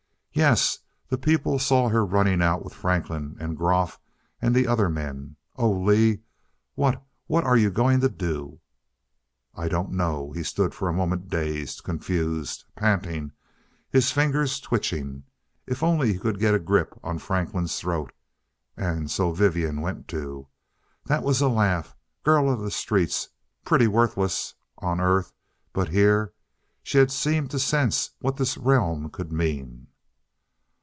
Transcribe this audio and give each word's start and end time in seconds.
"Yes. 0.33 0.79
The 1.09 1.17
people 1.17 1.59
saw 1.59 1.89
her 1.89 2.05
running 2.05 2.41
out 2.41 2.63
with 2.63 2.73
Franklin, 2.73 3.35
and 3.41 3.57
Groff 3.57 3.99
and 4.41 4.55
the 4.55 4.65
other 4.65 4.89
men. 4.89 5.35
Oh, 5.57 5.69
Lee 5.69 6.21
what 6.73 7.03
what 7.27 7.43
are 7.43 7.57
you 7.57 7.69
going 7.69 7.99
to 7.99 8.07
do?" 8.07 8.61
"I 9.53 9.67
don't 9.67 9.91
know." 9.91 10.31
He 10.31 10.41
stood 10.43 10.73
for 10.73 10.87
a 10.87 10.93
moment 10.93 11.27
dazed, 11.27 11.83
confused 11.83 12.63
panting, 12.77 13.33
his 13.89 14.13
fingers 14.13 14.61
twitching. 14.61 15.25
If 15.67 15.83
only 15.83 16.13
he 16.13 16.17
could 16.19 16.39
get 16.39 16.55
a 16.55 16.59
grip 16.59 16.97
on 17.03 17.19
Franklin's 17.19 17.77
throat. 17.77 18.13
And 18.77 19.11
so 19.11 19.33
Vivian 19.33 19.81
went 19.81 20.07
too! 20.07 20.47
That 21.05 21.23
was 21.23 21.41
a 21.41 21.49
laugh 21.49 21.93
girl 22.23 22.49
of 22.49 22.61
the 22.61 22.71
streets, 22.71 23.27
pretty 23.65 23.85
worthless, 23.85 24.55
on 24.77 25.01
Earth. 25.01 25.33
But 25.73 25.89
here 25.89 26.31
she 26.81 26.99
had 26.99 27.11
seemed 27.11 27.51
to 27.51 27.59
sense 27.59 28.11
what 28.21 28.37
this 28.37 28.57
realm 28.57 29.09
could 29.09 29.33
mean. 29.33 29.87